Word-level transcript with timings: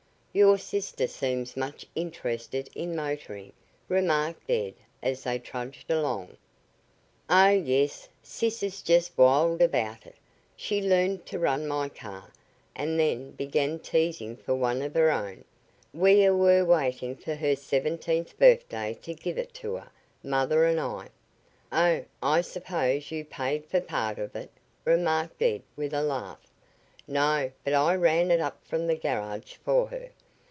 "Your 0.33 0.57
sister 0.57 1.07
seems 1.07 1.57
much 1.57 1.85
interested 1.93 2.69
in 2.73 2.95
motoring," 2.95 3.51
remarked 3.89 4.49
Ed 4.49 4.75
as 5.03 5.23
they 5.25 5.37
trudged 5.37 5.91
along. 5.91 6.37
"Oh, 7.29 7.49
yes, 7.49 8.07
sis 8.23 8.63
is 8.63 8.81
just 8.81 9.17
wild 9.17 9.61
about 9.61 10.05
it. 10.05 10.15
She 10.55 10.81
learned 10.81 11.25
to 11.25 11.37
run 11.37 11.67
my 11.67 11.89
car, 11.89 12.31
and 12.77 12.97
then 12.97 13.31
began 13.31 13.79
teasing 13.79 14.37
for 14.37 14.55
one 14.55 14.81
of 14.81 14.93
her 14.95 15.11
own. 15.11 15.43
We 15.93 16.23
a 16.23 16.33
were 16.33 16.63
waiting 16.63 17.17
for 17.17 17.35
her 17.35 17.53
seventeenth 17.57 18.39
birthday 18.39 18.97
to 19.01 19.13
give 19.13 19.37
it 19.37 19.53
to 19.55 19.75
her 19.75 19.91
mother 20.23 20.63
and 20.63 20.79
I" 20.79 21.09
"Oh, 21.73 22.05
I 22.23 22.39
suppose 22.39 23.11
you 23.11 23.25
paid 23.25 23.65
for 23.65 23.81
part 23.81 24.17
of 24.17 24.33
it," 24.37 24.51
remarked 24.85 25.41
Ed 25.41 25.63
with 25.75 25.93
a 25.93 26.01
laugh. 26.01 26.39
"No; 27.05 27.51
but 27.65 27.73
I 27.73 27.95
ran 27.95 28.31
it 28.31 28.39
up 28.39 28.65
from 28.65 28.87
the 28.87 28.95
garage 28.95 29.55
for 29.55 29.87
her. 29.87 30.07